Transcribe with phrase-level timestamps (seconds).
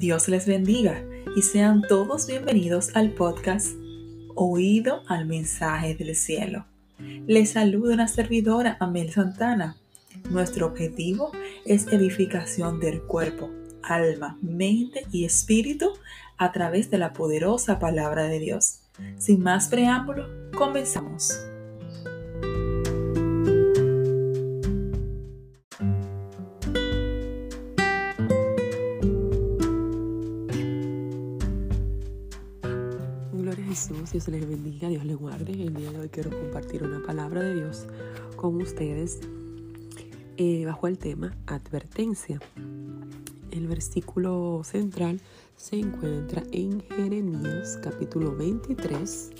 [0.00, 1.04] Dios les bendiga
[1.36, 3.74] y sean todos bienvenidos al podcast
[4.34, 6.64] Oído al mensaje del cielo.
[7.26, 9.76] Les saluda una servidora, Amel Santana.
[10.30, 11.32] Nuestro objetivo
[11.66, 13.50] es edificación del cuerpo,
[13.82, 15.92] alma, mente y espíritu
[16.38, 18.80] a través de la poderosa palabra de Dios.
[19.18, 21.49] Sin más preámbulo, comenzamos.
[34.28, 35.52] Les bendiga, Dios les guarde.
[35.52, 37.86] El día de hoy quiero compartir una palabra de Dios
[38.36, 39.18] con ustedes
[40.36, 42.38] eh, bajo el tema advertencia.
[43.50, 45.22] El versículo central
[45.56, 49.30] se encuentra en Jeremías capítulo 23.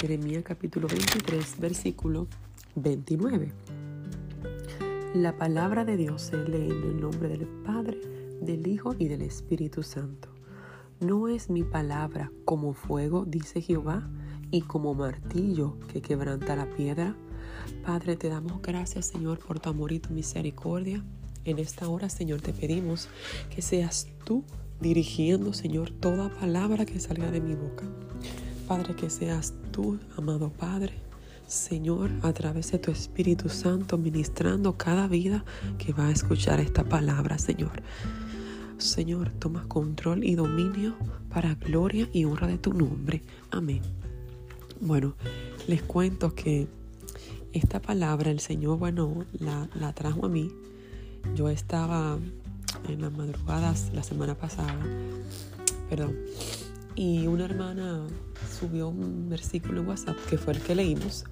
[0.00, 2.26] Jeremías capítulo 23, versículo
[2.74, 3.52] 29.
[5.14, 8.00] La palabra de Dios se lee en el nombre del Padre,
[8.40, 10.29] del Hijo y del Espíritu Santo.
[11.00, 14.06] ¿No es mi palabra como fuego, dice Jehová,
[14.50, 17.16] y como martillo que quebranta la piedra?
[17.86, 21.02] Padre, te damos gracias, Señor, por tu amor y tu misericordia.
[21.46, 23.08] En esta hora, Señor, te pedimos
[23.48, 24.44] que seas tú
[24.78, 27.86] dirigiendo, Señor, toda palabra que salga de mi boca.
[28.68, 30.92] Padre, que seas tú, amado Padre,
[31.46, 35.46] Señor, a través de tu Espíritu Santo, ministrando cada vida
[35.78, 37.82] que va a escuchar esta palabra, Señor.
[38.80, 40.96] Señor, toma control y dominio
[41.28, 43.22] para gloria y honra de tu nombre.
[43.50, 43.82] Amén.
[44.80, 45.14] Bueno,
[45.68, 46.66] les cuento que
[47.52, 50.50] esta palabra el Señor, bueno, la, trajo a mí.
[51.36, 52.18] Yo estaba
[52.88, 54.78] en las madrugadas la semana pasada,
[55.90, 56.16] perdón,
[56.94, 58.06] y una hermana
[58.58, 61.24] subió un versículo en WhatsApp que fue el que leímos,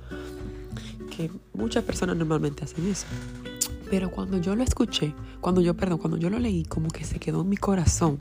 [1.16, 3.06] que muchas personas normalmente hacen eso.
[3.90, 7.18] Pero cuando yo lo escuché, cuando yo, perdón, cuando yo lo leí, como que se
[7.18, 8.18] quedó en mi corazón.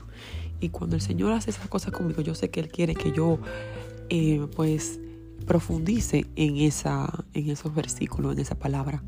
[0.60, 3.38] Y cuando el Señor hace esas cosas conmigo, yo sé que Él quiere que yo,
[4.08, 4.98] eh, pues,
[5.46, 9.02] profundice en, esa, en esos versículos, en esa palabra.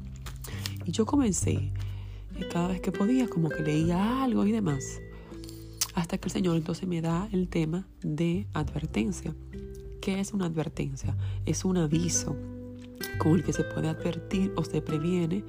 [0.85, 1.73] Y yo comencé,
[2.39, 5.01] y cada vez que podía, como que leía algo y demás.
[5.95, 9.35] Hasta que el Señor entonces me da el tema de advertencia.
[10.01, 11.17] ¿Qué es una advertencia?
[11.47, 12.37] Es un aviso
[13.19, 15.45] con el que se puede advertir o se previene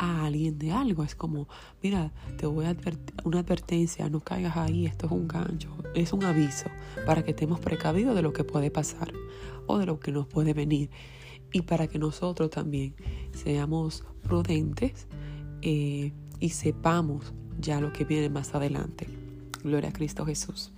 [0.00, 1.04] a alguien de algo.
[1.04, 1.46] Es como,
[1.82, 6.12] mira, te voy a advertir, una advertencia, no caigas ahí, esto es un gancho, es
[6.14, 6.66] un aviso
[7.04, 9.12] para que estemos precavidos de lo que puede pasar
[9.66, 10.90] o de lo que nos puede venir.
[11.52, 12.94] Y para que nosotros también
[13.32, 15.06] seamos prudentes
[15.60, 19.06] eh, y sepamos ya lo que viene más adelante.
[19.62, 20.72] Gloria a Cristo Jesús.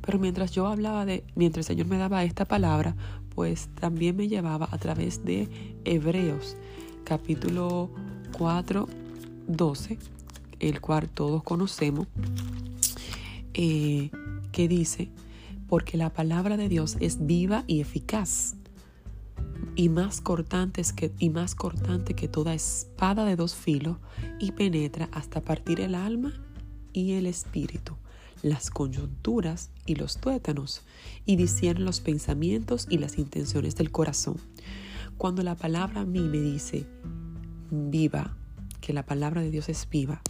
[0.00, 2.96] Pero mientras yo hablaba de, mientras el Señor me daba esta palabra,
[3.36, 5.48] pues también me llevaba a través de
[5.84, 6.56] Hebreos,
[7.04, 7.90] capítulo
[8.34, 8.88] 4,
[9.46, 9.98] 12,
[10.58, 12.08] el cual todos conocemos,
[13.54, 14.10] eh,
[14.50, 15.10] que dice,
[15.68, 18.56] porque la palabra de Dios es viva y eficaz
[19.76, 23.98] y más cortante que, y más cortante que toda espada de dos filos
[24.40, 26.32] y penetra hasta partir el alma
[26.92, 27.94] y el espíritu,
[28.42, 30.82] las coyunturas y los tuétanos,
[31.24, 34.36] y discierne los pensamientos y las intenciones del corazón.
[35.18, 36.86] Cuando la palabra a mí me dice
[37.90, 38.36] viva,
[38.80, 40.22] que la palabra de Dios es viva.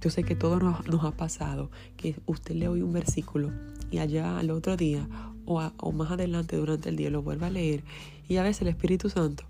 [0.00, 3.50] Yo sé que todo nos, ha pasado, que usted lee hoy un versículo
[3.90, 5.08] y allá al otro día
[5.44, 7.82] o, o más adelante durante el día lo vuelve a leer
[8.28, 9.44] y a veces el Espíritu Santo,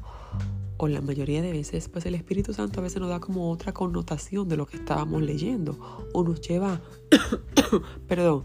[0.76, 3.72] o la mayoría de veces, pues el Espíritu Santo a veces nos da como otra
[3.72, 6.80] connotación de lo que estábamos leyendo o nos lleva,
[8.08, 8.44] perdón,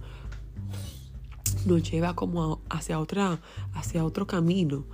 [1.66, 3.40] nos lleva como hacia, otra,
[3.74, 4.86] hacia otro camino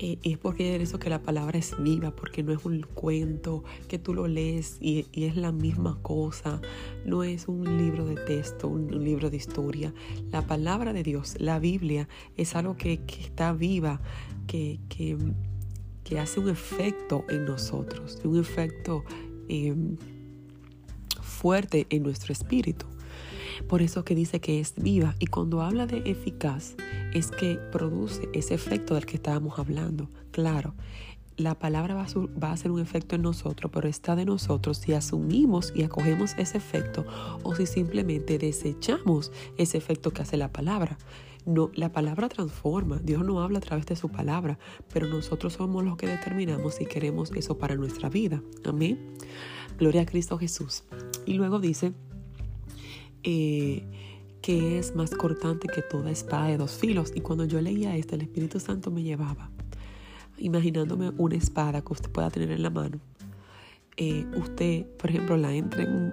[0.00, 3.64] eh, es porque es eso que la palabra es viva, porque no es un cuento
[3.88, 6.60] que tú lo lees y, es la misma cosa,
[7.04, 9.92] no es un libro de texto, un, libro de historia.
[10.30, 14.00] La palabra de Dios, la Biblia, es algo que, está viva,
[14.46, 15.18] que, que,
[16.18, 19.04] hace un efecto en nosotros, un efecto
[19.48, 19.96] em,
[21.20, 22.86] fuerte en nuestro espíritu.
[23.66, 25.14] Por eso que dice que es viva.
[25.18, 26.76] Y cuando habla de eficaz,
[27.12, 30.08] es que produce ese efecto del que estábamos hablando.
[30.30, 30.74] Claro,
[31.38, 32.02] la palabra va
[32.48, 36.58] a, hacer un efecto en nosotros, pero está de nosotros si asumimos y acogemos ese
[36.58, 37.06] efecto
[37.44, 40.98] o si simplemente desechamos ese efecto que hace la palabra.
[41.46, 42.98] No, la palabra transforma.
[42.98, 44.58] Dios no habla a través de su palabra,
[44.92, 48.42] pero nosotros somos los que determinamos si queremos eso para nuestra vida.
[48.64, 49.14] Amén.
[49.78, 50.82] Gloria a Cristo Jesús.
[51.24, 51.94] Y luego dice,
[53.22, 53.84] eh,
[54.42, 57.12] que es más cortante que toda espada de dos filos.
[57.14, 59.50] Y cuando yo leía esto, el Espíritu Santo me llevaba,
[60.38, 62.98] imaginándome una espada que usted pueda tener en la mano.
[63.96, 66.12] Eh, usted, por ejemplo, la entra en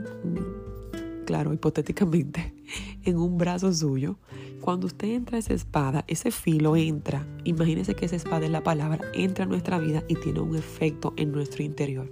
[1.26, 2.54] claro, hipotéticamente,
[3.04, 4.18] en un brazo suyo,
[4.62, 9.02] cuando usted entra esa espada, ese filo entra, imagínese que esa espada es la palabra,
[9.14, 12.10] entra a nuestra vida y tiene un efecto en nuestro interior.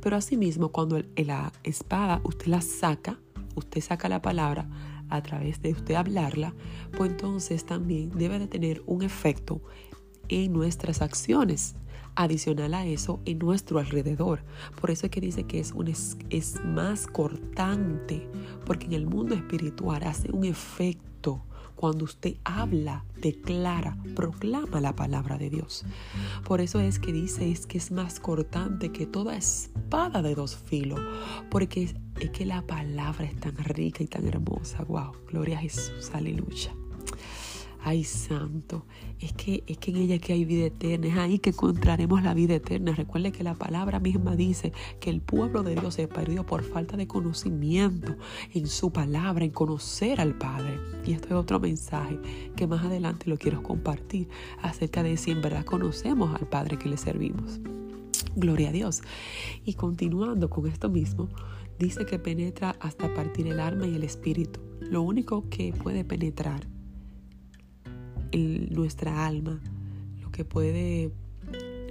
[0.00, 3.18] Pero asimismo, cuando la espada usted la saca,
[3.54, 4.68] usted saca la palabra
[5.08, 6.54] a través de usted hablarla,
[6.96, 9.60] pues entonces también debe de tener un efecto
[10.28, 11.76] en nuestras acciones
[12.14, 14.44] adicional a eso en nuestro alrededor.
[14.80, 18.28] Por eso es que dice que es, un, es, es más cortante,
[18.66, 21.11] porque en el mundo espiritual hace un efecto
[21.82, 25.84] cuando usted habla, declara, proclama la palabra de Dios.
[26.44, 30.54] Por eso es que dice es que es más cortante que toda espada de dos
[30.56, 31.00] filos,
[31.50, 34.84] porque es, es que la palabra es tan rica y tan hermosa.
[34.84, 36.72] Wow, gloria a Jesús, aleluya.
[37.84, 38.86] Ay, santo,
[39.18, 42.32] es que, es que en ella que hay vida eterna, es ahí que encontraremos la
[42.32, 42.92] vida eterna.
[42.92, 46.96] Recuerde que la palabra misma dice que el pueblo de Dios se perdió por falta
[46.96, 48.16] de conocimiento
[48.54, 50.78] en su palabra, en conocer al Padre.
[51.04, 52.20] Y esto es otro mensaje
[52.54, 54.28] que más adelante lo quiero compartir
[54.62, 57.58] acerca de si en verdad conocemos al Padre que le servimos.
[58.36, 59.02] Gloria a Dios.
[59.64, 61.28] Y continuando con esto mismo,
[61.80, 64.60] dice que penetra hasta partir el alma y el espíritu.
[64.80, 66.71] Lo único que puede penetrar
[68.32, 69.60] nuestra alma,
[70.20, 71.10] lo que puede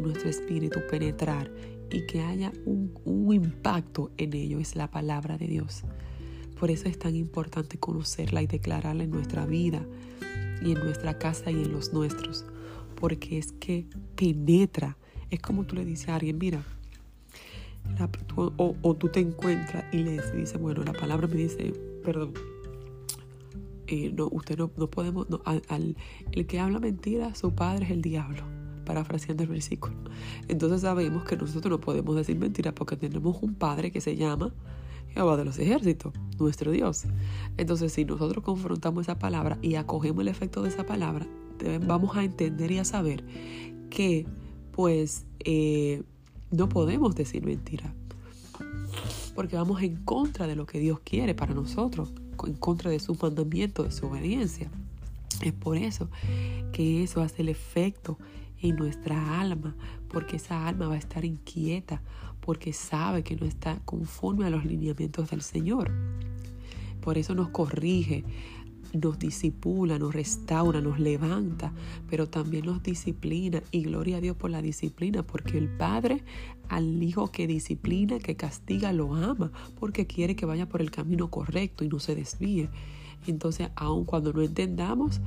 [0.01, 1.51] nuestro espíritu penetrar
[1.91, 2.91] y que haya un,
[3.33, 5.83] impacto en ello es la palabra de Dios.
[6.59, 9.85] Por eso es tan importante conocerla y declararla en nuestra vida
[10.63, 12.45] y en nuestra casa y en los nuestros,
[12.95, 13.85] porque es que
[14.15, 14.97] penetra.
[15.29, 16.63] Es como tú le dices a alguien, mira,
[18.35, 21.73] o, o, tú te encuentras y le dices, bueno, la palabra me dice,
[22.03, 22.33] perdón,
[24.13, 25.95] no, usted no, no podemos, al,
[26.31, 28.43] el que habla mentira, su padre es el diablo,
[28.85, 29.95] parafraseando el versículo.
[30.47, 34.53] Entonces sabemos que nosotros no podemos decir mentira porque tenemos un padre que se llama
[35.09, 37.03] Jehová de los ejércitos, nuestro Dios.
[37.57, 41.27] Entonces si nosotros confrontamos esa palabra y acogemos el efecto de esa palabra,
[41.85, 43.23] vamos a entender y a saber
[43.89, 44.25] que
[44.71, 46.03] pues eh,
[46.49, 47.93] no podemos decir mentira
[49.35, 52.13] porque vamos en contra de lo que Dios quiere para nosotros
[52.45, 54.69] en contra de su mandamiento, de su obediencia.
[55.41, 56.09] Es por eso
[56.71, 58.17] que eso hace el efecto
[58.61, 59.75] en nuestra alma,
[60.07, 62.01] porque esa alma va a estar inquieta,
[62.41, 65.91] porque sabe que no está conforme a los lineamientos del Señor.
[67.01, 68.23] Por eso nos corrige,
[68.93, 71.73] nos disipula, nos restaura, nos levanta,
[72.09, 73.61] pero también nos disciplina.
[73.71, 76.23] Y gloria a Dios por la disciplina, porque el Padre
[76.69, 81.29] al Hijo que disciplina, que castiga, lo ama, porque quiere que vaya por el camino
[81.29, 82.69] correcto y no se desvíe.
[83.27, 85.21] Entonces, aun cuando no entendamos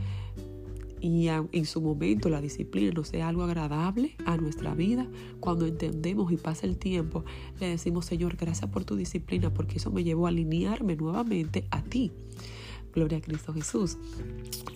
[1.00, 5.06] y en su momento la disciplina no sea algo agradable a nuestra vida,
[5.38, 7.26] cuando entendemos y pasa el tiempo,
[7.60, 11.82] le decimos, Señor, gracias por tu disciplina, porque eso me llevó a alinearme nuevamente a
[11.82, 12.10] ti.
[12.94, 13.98] Gloria a Cristo Jesús.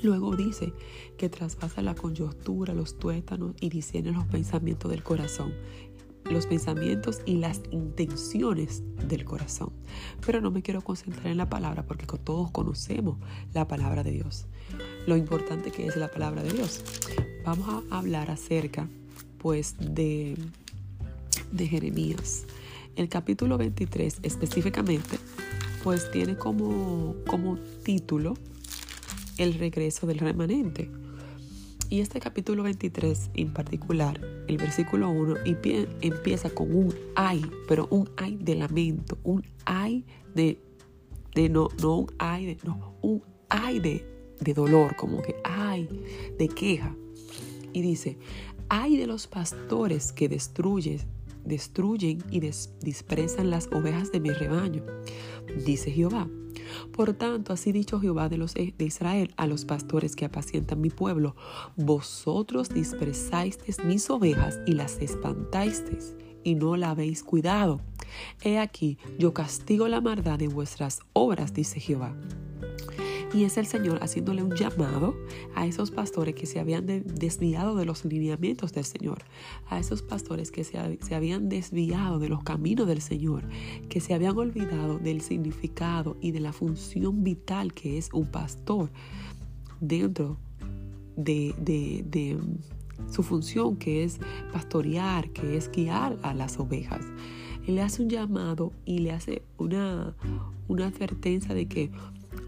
[0.03, 0.73] Luego dice
[1.17, 5.53] que traspasa la coyuntura, los tuétanos y discierne los pensamientos del corazón
[6.31, 9.73] los pensamientos y las intenciones del corazón.
[10.25, 13.19] Pero no me quiero concentrar en la palabra porque todos conocemos
[13.55, 14.47] la palabra de Dios.
[15.07, 16.83] Lo importante que es la palabra de Dios.
[17.45, 18.89] Vamos a hablar acerca
[19.39, 20.37] pues de,
[21.53, 22.45] de Jeremías.
[22.97, 25.19] El capítulo 23 específicamente
[25.83, 28.35] pues tiene como, como título
[29.39, 30.91] el regreso del remanente.
[31.91, 35.37] Y este capítulo 23 en particular, el versículo 1,
[36.03, 40.05] empieza con un ay, pero un ay de lamento, un ay
[40.35, 40.61] de,
[41.35, 44.05] de no, no un ay de, no, un ay de,
[44.39, 45.89] de dolor, como que ay,
[46.39, 46.95] de queja.
[47.73, 48.19] Y dice,
[48.69, 51.01] ay de los pastores que destruyen,
[51.49, 54.85] destruyen y dispresan las ovejas de mi rebaño,
[55.65, 56.29] dice Jehová.
[56.93, 60.91] Por tanto, así dicho Jehová de, los, de Israel a los pastores que apacientan mi
[60.91, 61.35] pueblo,
[61.77, 66.15] vosotros dispersasteis mis ovejas y las espantasteis
[66.45, 67.81] y no la habéis cuidado.
[68.43, 72.15] He aquí, yo castigo la maldad de vuestras obras, dice Jehová.
[73.35, 75.15] Y es el Señor haciéndole un llamado
[75.55, 79.25] a esos pastores que se habían desviado de los lineamientos del Señor,
[79.69, 83.45] a esos pastores que se, se habían desviado de los caminos del Señor,
[83.91, 88.91] que se habían olvidado del significado y de la función vital que es un pastor
[89.81, 90.39] dentro
[91.17, 92.39] de, de, de
[93.11, 94.19] su función que es
[94.53, 97.05] pastorear, que es guiar a las ovejas.
[97.67, 100.17] Él le hace un llamado y le hace una,
[100.69, 101.91] una advertencia de que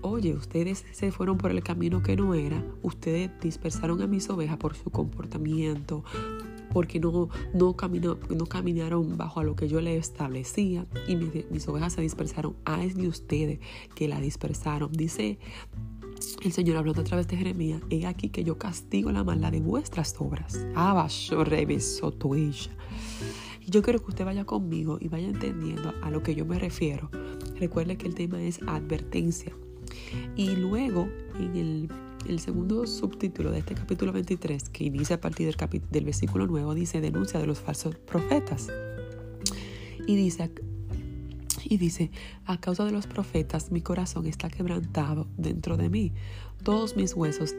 [0.03, 4.57] oye, ustedes se fueron por el camino que no era, ustedes dispersaron a mis ovejas
[4.59, 6.05] por su comportamiento,
[6.73, 11.51] porque no, no, caminó, no caminaron bajo a lo que yo les establecía y mis,
[11.51, 12.57] mis ovejas se dispersaron.
[12.65, 13.59] Ah, es de ustedes
[13.95, 14.93] que la dispersaron.
[14.93, 15.39] Dice
[16.43, 19.61] el Señor hablando a través de Jeremías, he aquí que yo castigo la maldad de
[19.61, 20.67] vuestras obras.
[23.61, 26.59] Y yo quiero que usted vaya conmigo y vaya entendiendo a lo que yo me
[26.59, 27.11] refiero.
[27.59, 29.55] Recuerde que el tema es advertencia.
[30.37, 31.89] Y luego, en
[32.27, 36.75] el, segundo subtítulo de este capítulo 23, que inicia a partir del, del versículo nuevo,
[36.75, 38.69] dice denuncia de los falsos profetas.
[40.07, 40.51] Y dice,
[41.65, 42.11] y dice,
[42.45, 46.13] a causa de los profetas mi corazón está quebrantado dentro de mí.
[46.63, 47.55] Todos mis huesos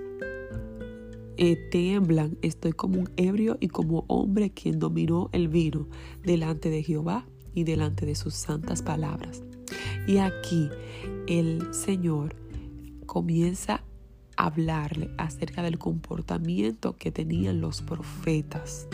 [1.38, 2.38] eh, tiemblan.
[2.42, 5.88] Estoy como un ebrio y como hombre quien dominó el vino
[6.24, 9.44] delante de Jehová y delante de sus santas palabras.
[10.08, 10.70] Y aquí
[11.28, 12.36] el Señor
[13.06, 13.84] comienza
[14.38, 18.88] a hablarle acerca del comportamiento que tenían los profetas.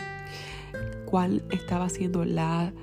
[1.05, 2.73] ¿Cuál estaba siendo la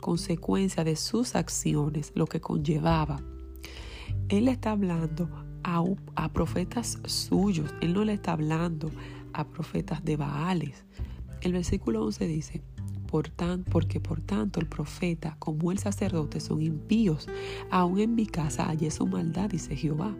[0.00, 3.20] consecuencia de sus acciones, lo que conllevaba.
[4.28, 5.28] Él está hablando
[5.62, 8.90] a, profetas suyos, él no le está hablando
[9.32, 10.84] a profetas de Baales.
[11.40, 12.62] El versículo 11 dice,
[13.14, 17.28] por tan, porque por tanto el profeta como el sacerdote son impíos,
[17.70, 20.16] aún en mi casa hallé su maldad, dice Jehová,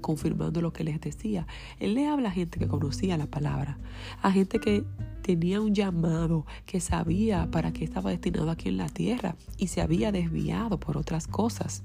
[0.00, 1.48] confirmando lo que les decía.
[1.80, 3.78] Él le habla a gente que conocía la palabra,
[4.22, 4.84] a gente que
[5.22, 9.80] tenía un llamado, que sabía para qué estaba destinado aquí en la tierra y se
[9.80, 11.82] había desviado por otras cosas.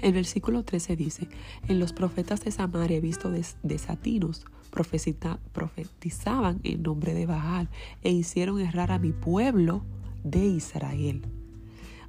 [0.00, 1.28] El versículo 13 dice,
[1.66, 3.32] en los profetas de Samaria he visto
[3.64, 7.68] desatinos, profetizaban en nombre de Baal
[8.02, 9.84] e hicieron errar a mi pueblo
[10.24, 11.22] de Israel.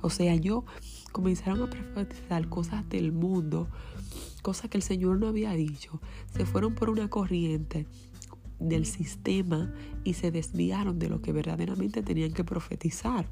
[0.01, 0.65] O sea, yo
[1.11, 3.67] comenzaron a profetizar cosas del mundo,
[4.41, 6.01] cosas que el Señor no había dicho.
[6.35, 7.85] Se fueron por una corriente
[8.59, 13.27] del sistema y se desviaron de lo que verdaderamente tenían que profetizar.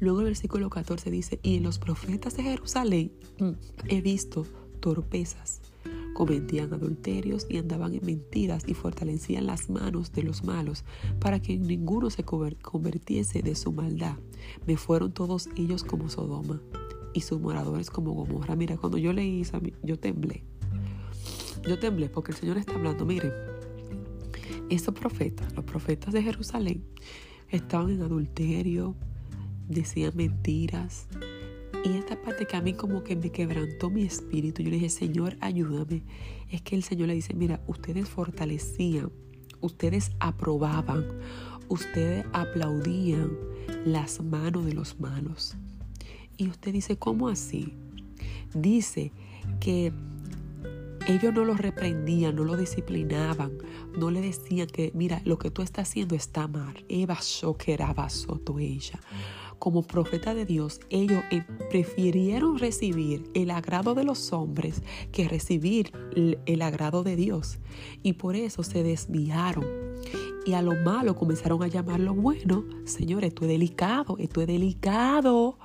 [0.00, 3.12] Luego el versículo 14 dice, y en los profetas de Jerusalén
[3.86, 4.46] he visto
[4.80, 5.60] torpezas,
[6.20, 10.84] cometían adulterios y andaban en mentiras y fortalecían las manos de los malos
[11.18, 14.16] para que ninguno se convirtiese de su maldad.
[14.66, 16.60] Me fueron todos ellos como Sodoma
[17.14, 18.54] y sus moradores como Gomorra.
[18.54, 19.42] Mira, cuando yo leí
[19.82, 20.44] yo temblé.
[21.66, 23.32] Yo temblé porque el Señor está hablando, miren,
[24.68, 26.84] esos profetas, los profetas de Jerusalén,
[27.48, 28.94] estaban en adulterio,
[29.70, 31.08] decían mentiras.
[31.82, 34.90] Y esta parte que a mí como que me quebrantó mi espíritu, yo le dije,
[34.90, 36.02] Señor, ayúdame.
[36.50, 39.10] Es que el Señor le dice, mira, ustedes fortalecían,
[39.60, 41.06] ustedes aprobaban,
[41.68, 43.30] ustedes aplaudían
[43.86, 45.56] las manos de los malos.
[46.36, 47.74] Y usted dice, ¿cómo así?
[48.54, 49.12] Dice
[49.58, 49.92] que
[51.06, 53.52] ellos no lo reprendían, no lo disciplinaban,
[53.98, 56.84] no le decían que, mira, lo que tú estás haciendo está mal.
[56.88, 57.18] Eva
[58.58, 59.00] ella.
[59.60, 65.92] Como profeta de Dios, ellos eh, prefirieron recibir el agrado de los hombres que recibir
[66.16, 67.58] el agrado de Dios.
[68.02, 69.64] Y por eso se desviaron.
[70.46, 72.64] Y a lo malo comenzaron a llamar lo bueno.
[72.84, 75.58] Señor, esto es delicado, esto es delicado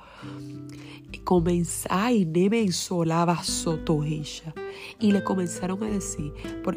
[1.12, 4.54] y neve solaba soto ella.
[5.00, 6.32] Y le comenzaron a decir,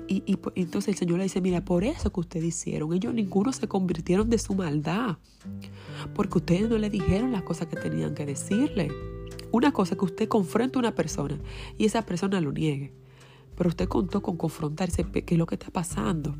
[0.07, 3.51] y, y, entonces el Señor le dice, mira, por eso que ustedes hicieron, ellos ninguno
[3.51, 5.17] se convirtieron de su maldad,
[6.13, 8.91] porque ustedes no le dijeron las cosas que tenían que decirle.
[9.51, 11.39] Una cosa que usted confronte a una persona
[11.77, 12.93] y esa persona lo niegue,
[13.55, 16.35] pero usted contó con confrontarse, qué es lo que está pasando.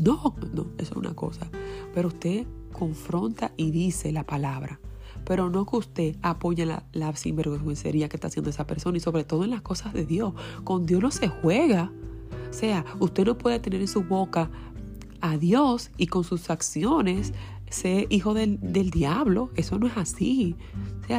[0.00, 1.48] No, no, eso es una cosa,
[1.94, 4.80] pero usted confronta y dice la palabra
[5.24, 9.24] pero no que usted apoye la, la sinvergüencería que está haciendo esa persona y sobre
[9.24, 10.34] todo en las cosas de Dios.
[10.64, 11.92] Con Dios no se juega.
[12.50, 14.50] O sea, usted no puede tener en su boca
[15.20, 17.32] a Dios y con sus acciones
[17.72, 18.58] ser hijo del,
[18.90, 19.50] diablo.
[19.56, 20.56] Eso no es así.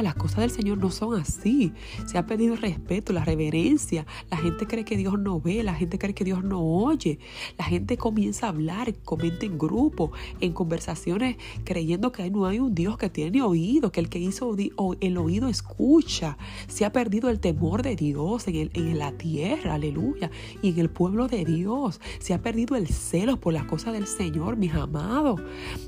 [0.02, 1.72] Las cosas del Señor no son así.
[2.06, 4.06] Se ha pedido respeto, la reverencia.
[4.30, 7.18] La gente cree que Dios no ve, la gente cree que Dios no oye.
[7.58, 12.74] La gente comienza a hablar, comenta en grupo, en conversaciones, creyendo que no hay un
[12.74, 14.56] Dios que tiene oído, que el que hizo
[15.00, 16.38] el oído escucha.
[16.68, 20.30] Se ha perdido el temor de Dios en, en la tierra, aleluya,
[20.62, 22.00] y en el pueblo de Dios.
[22.20, 25.40] Se ha perdido el celo por las cosas del Señor, mis amados.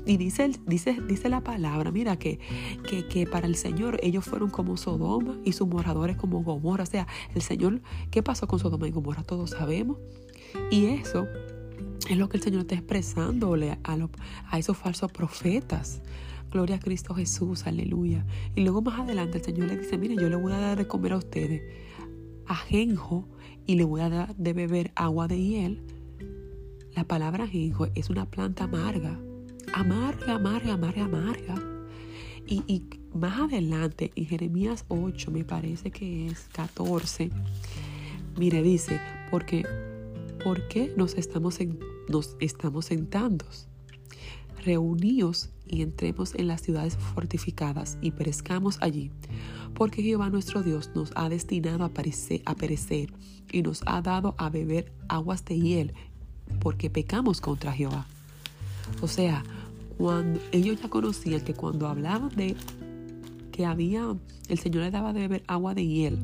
[0.05, 2.39] Y dice el dice, dice la palabra, mira, que,
[3.09, 6.83] que, para el Señor ellos fueron como Sodoma y sus moradores como Gomorra.
[6.83, 9.23] O sea, el Señor, ¿qué pasó con Sodoma y Gomorra?
[9.23, 9.97] Todos sabemos.
[10.71, 11.27] Y eso
[12.09, 16.01] es lo que el Señor está expresándole a, esos falsos profetas.
[16.51, 18.25] Gloria a Cristo Jesús, aleluya.
[18.55, 20.87] Y luego más adelante el Señor le dice, mire, yo le voy a dar de
[20.87, 21.61] comer a ustedes
[22.49, 23.27] ajenjo
[23.65, 25.83] y le voy a dar de beber agua de hiel.
[26.95, 29.19] La palabra ajenjo es una planta amarga
[29.73, 31.55] amarga, amarga, amarga, amarga.
[32.45, 37.29] Y, y más adelante, en Jeremías 8, me parece que es 14,
[38.37, 39.65] mire, dice, porque,
[40.43, 43.45] ¿por qué nos estamos, en, nos estamos sentando?
[44.63, 49.11] Reuníos y entremos en las ciudades fortificadas y perezcamos allí,
[49.73, 53.13] porque Jehová nuestro Dios nos ha destinado a perecer, a perecer
[53.51, 55.93] y nos ha dado a beber aguas de hiel,
[56.59, 58.07] porque pecamos contra Jehová.
[59.01, 59.43] O sea,
[59.97, 62.55] cuando ellos ya conocían que cuando hablaban de
[63.57, 64.15] que había,
[64.49, 66.19] el Señor le daba de beber agua de hiel,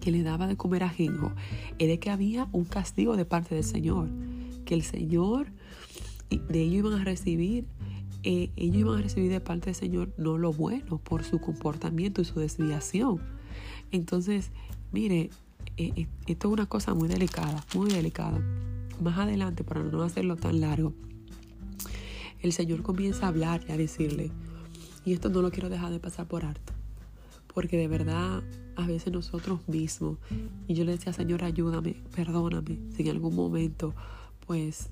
[0.00, 1.30] que le daba de comer ajenjo,
[1.78, 4.08] era que había un castigo de parte del Señor,
[4.64, 5.52] que el Señor,
[6.30, 7.64] de ellos iban a recibir,
[8.24, 12.22] eh, ellos iban a recibir de parte del Señor no lo bueno por su comportamiento
[12.22, 13.20] y su desviación.
[13.92, 14.50] Entonces,
[14.90, 15.30] mire,
[15.76, 18.42] eh, eh, esto es una cosa muy delicada, muy delicada.
[19.00, 20.92] Más adelante, para no hacerlo tan largo,
[22.40, 24.32] el Señor comienza a hablar y a decirle,
[25.08, 26.74] y esto no lo quiero dejar de pasar por alto,
[27.54, 28.42] porque de verdad
[28.76, 30.18] a veces nosotros mismos,
[30.66, 33.94] y yo le decía, Señor, ayúdame, perdóname, si en algún momento
[34.46, 34.90] pues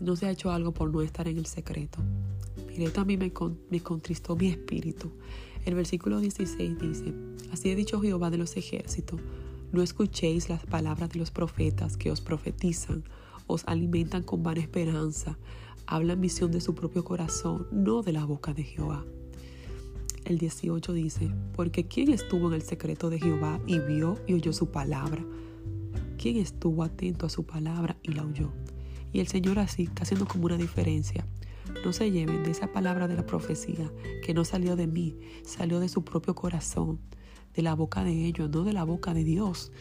[0.00, 2.00] no se ha hecho algo por no estar en el secreto.
[2.66, 3.32] Mire, esto a mí me,
[3.70, 5.12] me contristó mi espíritu.
[5.64, 7.14] El versículo 16 dice,
[7.52, 9.20] así he dicho Jehová de los ejércitos,
[9.70, 13.04] no escuchéis las palabras de los profetas que os profetizan,
[13.46, 15.38] os alimentan con vana esperanza,
[15.86, 19.04] hablan visión de su propio corazón, no de la boca de Jehová.
[20.24, 24.54] El 18 dice, porque ¿quién estuvo en el secreto de Jehová y vio y oyó
[24.54, 25.22] su palabra?
[26.16, 28.50] ¿Quién estuvo atento a su palabra y la oyó?
[29.12, 31.26] Y el Señor así está haciendo como una diferencia.
[31.84, 33.92] No se lleven de esa palabra de la profecía
[34.24, 35.14] que no salió de mí,
[35.44, 37.00] salió de su propio corazón,
[37.52, 39.72] de la boca de ellos, no de la boca de Dios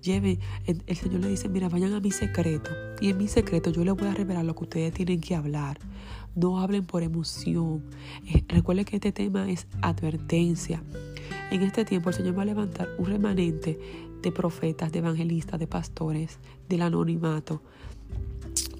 [0.00, 2.70] lleve, el, Señor le dice, mira, vayan a mi secreto.
[3.00, 5.78] Y en mi secreto yo les voy a revelar lo que ustedes tienen que hablar.
[6.34, 7.82] No hablen por emoción.
[8.26, 10.82] Eh, recuerden que este tema es advertencia.
[11.50, 13.78] En este tiempo el Señor va a levantar un remanente
[14.22, 16.38] de profetas, de evangelistas, de pastores,
[16.68, 17.62] del anonimato,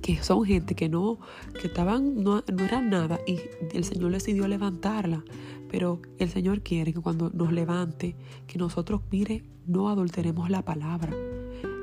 [0.03, 1.19] que son gente que no,
[1.61, 3.41] que estaban, no, no eran nada y
[3.73, 5.25] el Señor decidió levantarla.
[5.71, 11.13] Pero el Señor quiere que cuando nos levante, que nosotros, mire, no adulteremos la palabra,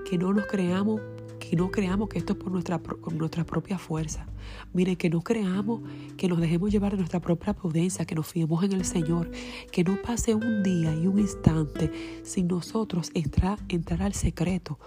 [0.10, 1.02] que no nos creamos
[1.50, 2.82] que no creamos que esto es por nuestra,
[3.14, 4.26] nuestra propia fuerza.
[4.74, 5.82] Mire, que no creamos
[6.18, 9.32] que nos dejemos llevar de nuestra propia prudencia, que nos fiemos en el Señor,
[9.72, 14.78] que no pase un día y un instante sin nosotros entrar, entrar al secreto,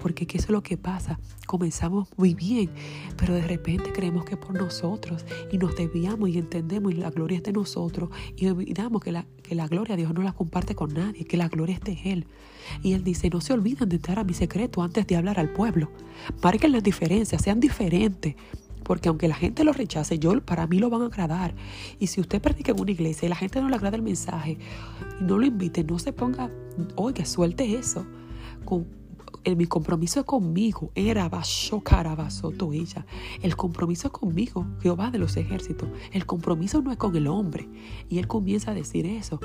[0.00, 1.20] porque ¿qué es lo que pasa?
[1.46, 2.70] Comenzamos muy bien,
[3.16, 7.38] pero de repente creemos que por nosotros y nos desviamos y entendemos y la gloria
[7.38, 10.92] es de nosotros y olvidamos que la, que la gloria Dios no la comparte con
[10.92, 12.26] nadie, que la gloria es de Él.
[12.82, 15.50] Y Él dice, no se olviden de entrar a mi secreto antes de hablar al
[15.50, 15.90] pueblo.
[16.42, 18.34] Marquen las diferencias, sean diferentes.
[18.82, 21.54] Porque aunque la gente lo rechace, yo para mí lo van a agradar.
[21.98, 24.56] Y si usted predica en una iglesia y la gente no le agrada el mensaje,
[25.20, 26.50] y no lo invite, no se ponga,
[26.96, 28.06] oiga, suelte eso.
[28.64, 28.86] Con,
[29.56, 31.30] mi compromiso conmigo era
[32.72, 33.06] ella.
[33.42, 35.88] El compromiso conmigo, Jehová de los ejércitos.
[36.12, 37.68] El compromiso no es con el hombre.
[38.08, 39.40] Y él comienza a decir eso.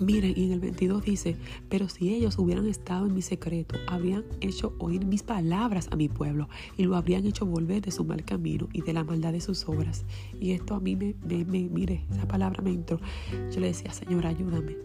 [0.00, 1.36] Miren, y en el 22 dice,
[1.68, 6.08] pero si ellos hubieran estado en mi secreto, habrían hecho oír mis palabras a mi
[6.08, 9.40] pueblo y lo habrían hecho volver de su mal camino y de la maldad de
[9.40, 10.04] sus obras.
[10.40, 13.00] Y esto a mí me, me, mire, esa palabra me entró.
[13.50, 14.76] Yo le decía, Señor, ayúdame.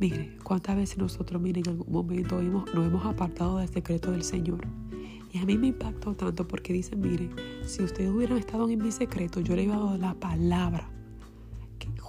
[0.00, 4.66] Mire, cuántas veces nosotros, miren, en algún momento nos hemos apartado del secreto del Señor.
[5.32, 7.30] Y a mí me impactó tanto porque dice, mire,
[7.64, 10.90] si ustedes hubieran estado en mi secreto, yo le iba a dar la palabra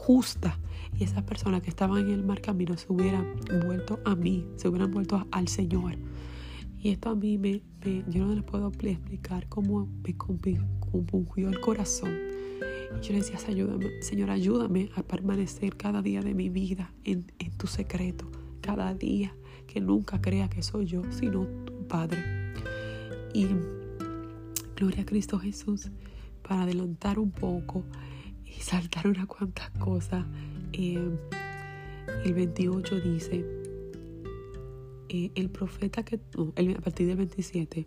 [0.02, 0.58] justa
[0.98, 4.68] y esas personas que estaban en el mar camino se hubieran vuelto a mí, se
[4.68, 5.98] hubieran vuelto al Señor.
[6.80, 7.62] Y esto a mí me,
[8.08, 12.12] yo no les puedo explicar cómo me compungió el corazón.
[12.12, 17.32] Y yo le decía, ayúdame, Señor, ayúdame a permanecer cada día de mi vida en,
[17.40, 18.30] en tu secreto,
[18.62, 19.36] cada día,
[19.68, 22.54] que nunca crea que soy yo, sino tu Padre.
[23.34, 23.48] Y
[24.76, 25.90] gloria a Cristo Jesús,
[26.42, 27.84] para adelantar un poco
[28.44, 30.26] y saltar unas cuantas cosas.
[30.74, 31.18] Eh,
[32.24, 33.46] el 28 dice,
[35.10, 37.86] eh, el profeta que, a partir del 27,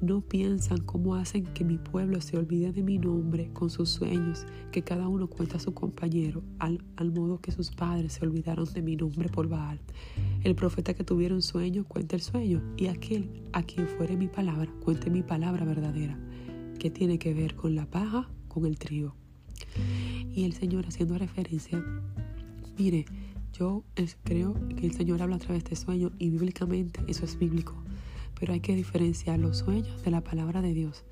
[0.00, 4.44] no piensan cómo hacen que mi pueblo se olvide de mi nombre con sus sueños,
[4.72, 8.66] que cada uno cuenta a su compañero, al, al, modo que sus padres se olvidaron
[8.72, 9.80] de mi nombre por Baal.
[10.42, 14.26] El profeta que tuviera un sueño, cuenta el sueño, y aquel a quien fuere mi
[14.26, 16.18] palabra, cuente mi palabra verdadera,
[16.78, 19.14] que tiene que ver con la paja, con el trigo.
[20.34, 21.82] Y el Señor haciendo referencia,
[22.76, 23.04] mire,
[23.52, 23.84] yo
[24.24, 27.74] creo que el Señor habla a través de sueños y bíblicamente eso es bíblico,
[28.38, 31.04] pero hay que diferenciar los sueños de la palabra de Dios.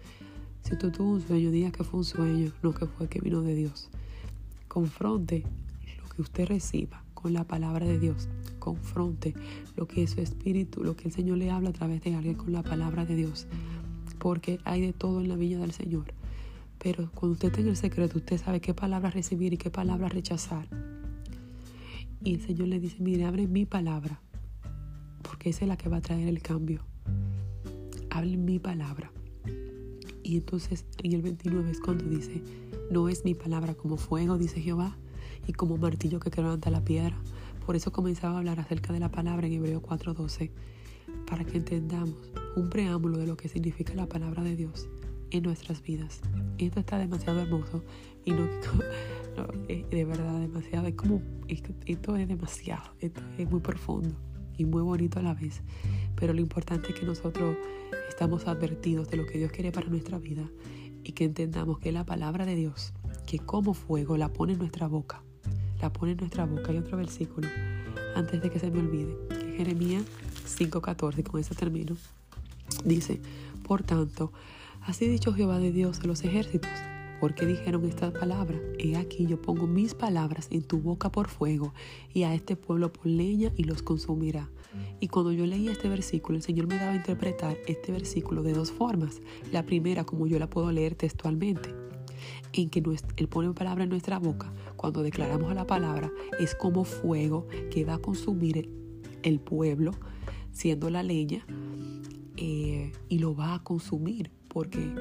[0.62, 3.42] Si usted tuvo un sueño, diga que fue un sueño, no que fue que vino
[3.42, 3.90] de Dios.
[4.66, 5.44] Confronte
[5.98, 8.28] lo que usted reciba con la palabra de Dios.
[8.58, 9.34] Confronte
[9.76, 12.34] lo que es su espíritu, lo que el Señor le habla a través de alguien
[12.34, 13.46] con la palabra de Dios.
[14.18, 16.12] Porque hay de todo en la viña del Señor.
[16.82, 20.66] Pero cuando usted tenga el secreto, usted sabe qué palabra recibir y qué palabra rechazar.
[22.24, 24.20] Y el Señor le dice, mire, abre mi palabra,
[25.22, 26.84] porque esa es la que va a traer el cambio.
[28.10, 29.12] Hable mi palabra.
[30.24, 32.42] Y entonces en el 29 es cuando dice,
[32.90, 34.96] no es mi palabra como fuego, dice Jehová,
[35.46, 37.16] y como martillo que quebranta la piedra.
[37.64, 40.50] Por eso comenzaba a hablar acerca de la palabra en Hebreo 4:12,
[41.28, 44.88] para que entendamos un preámbulo de lo que significa la palabra de Dios
[45.32, 46.20] en nuestras vidas.
[46.58, 47.82] Esto está demasiado hermoso
[48.24, 48.46] y no,
[49.68, 54.14] de verdad demasiado, es como, esto es demasiado, esto es muy profundo
[54.56, 55.62] y muy bonito a la vez.
[56.14, 57.56] Pero lo importante es que nosotros
[58.08, 60.48] estamos advertidos de lo que Dios quiere para nuestra vida
[61.02, 62.92] y que entendamos que la palabra de Dios,
[63.26, 65.22] que como fuego la pone en nuestra boca,
[65.80, 66.70] la pone en nuestra boca.
[66.70, 67.48] Hay otro versículo,
[68.14, 69.16] antes de que se me olvide,
[69.56, 70.04] Jeremías
[70.46, 71.96] 5.14, con eso termino,
[72.84, 73.20] dice,
[73.66, 74.32] por tanto,
[74.84, 76.70] así dicho Jehová de Dios de los ejércitos,
[77.20, 81.72] porque dijeron esta palabra, he aquí yo pongo mis palabras en tu boca por fuego,
[82.12, 84.50] y a este pueblo por leña y los consumirá.
[85.00, 88.54] Y cuando yo leía este versículo, el Señor me daba a interpretar este versículo de
[88.54, 89.20] dos formas.
[89.52, 91.74] La primera, como yo la puedo leer textualmente,
[92.52, 92.82] en que
[93.16, 97.84] Él pone palabra en nuestra boca, cuando declaramos a la palabra, es como fuego que
[97.84, 98.68] va a consumir
[99.22, 99.92] el pueblo,
[100.50, 101.46] siendo la leña,
[102.36, 104.94] eh, y lo va a consumir, porque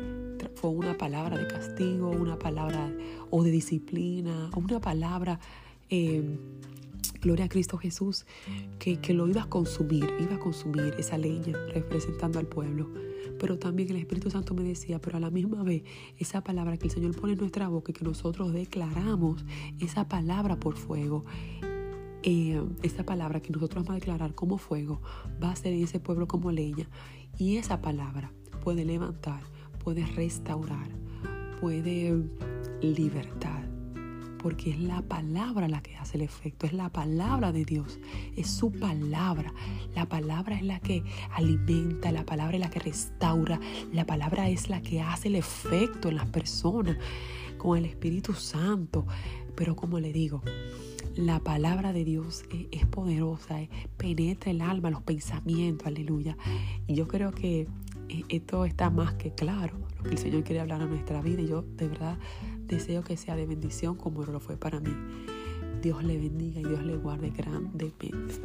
[0.55, 2.91] fue una palabra de castigo, una palabra
[3.29, 5.39] o de disciplina, una palabra
[5.89, 6.37] eh,
[7.21, 8.25] gloria a Cristo Jesús,
[8.79, 12.89] que, lo iba a consumir, iba a consumir esa leña representando al pueblo.
[13.39, 15.83] Pero también el Espíritu Santo me decía, pero a la misma vez,
[16.17, 19.43] esa palabra que el Señor pone en nuestra boca y que nosotros declaramos,
[19.79, 21.25] esa palabra por fuego,
[22.23, 25.01] eh, esa palabra que nosotros vamos a declarar como fuego,
[25.43, 26.87] va a ser en ese pueblo como leña.
[27.37, 28.31] Y esa palabra
[28.63, 29.41] puede levantar,
[29.83, 30.87] puede restaurar,
[31.59, 32.23] puede
[32.81, 33.71] libertar
[34.41, 37.99] porque es la palabra la que hace el efecto, es la palabra de Dios,
[38.35, 39.53] es su palabra.
[39.95, 43.59] La palabra es la que alimenta, la palabra es la que restaura,
[43.93, 46.97] la palabra es la que hace el efecto en las personas
[47.57, 49.05] con el Espíritu Santo.
[49.55, 50.41] Pero como le digo,
[51.15, 53.59] la palabra de Dios es, poderosa,
[53.97, 56.35] penetra el alma, los pensamientos, aleluya.
[56.87, 57.67] Y yo creo que
[58.29, 61.41] esto está más que claro, lo que el Señor quiere hablar a nuestra vida.
[61.41, 62.17] Y yo de verdad
[62.65, 64.95] deseo que sea de bendición como lo fue para mí.
[65.81, 68.41] Dios le bendiga y Dios le guarde grandemente.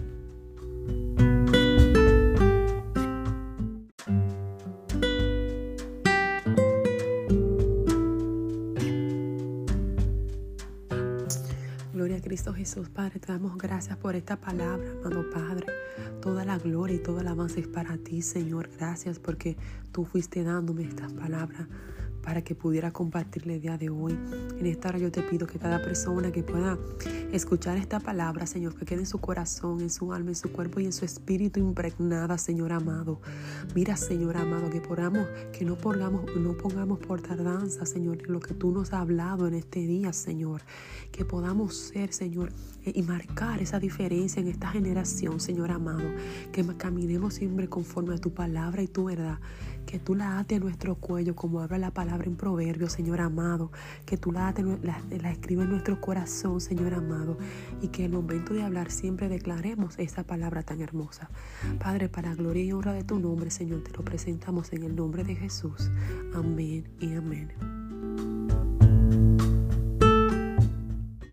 [12.66, 15.66] Jesús, Padre, te damos gracias por esta palabra, amado Padre.
[16.20, 18.68] Toda la gloria y todo el avance es para ti, Señor.
[18.76, 19.56] Gracias porque
[19.92, 21.68] tú fuiste dándome estas palabras
[22.26, 24.18] para que pudiera compartirle el día de hoy.
[24.58, 26.76] En esta hora yo te pido que cada persona que pueda
[27.32, 30.80] escuchar esta palabra, Señor, que quede en su corazón, en su alma, en su cuerpo
[30.80, 33.20] y en su espíritu impregnada, Señor amado.
[33.76, 38.54] Mira, Señor amado, que podamos, que no pongamos, no pongamos por tardanza, Señor, lo que
[38.54, 40.62] tú nos has hablado en este día, Señor.
[41.12, 42.50] Que podamos ser, Señor,
[42.94, 46.08] y marcar esa diferencia en esta generación, Señor amado.
[46.52, 49.38] Que caminemos siempre conforme a tu palabra y tu verdad
[49.86, 53.70] que tú la ates a nuestro cuello, como habla la palabra en Proverbios, Señor amado,
[54.04, 57.38] que tú la, ates, la, la en nuestro corazón, Señor amado,
[57.80, 61.30] y que en el momento de hablar siempre declaremos esa palabra tan hermosa.
[61.78, 65.24] Padre, para gloria y honra de tu nombre, Señor, te lo presentamos en el nombre
[65.24, 65.90] de Jesús.
[66.34, 68.65] Amén y amén.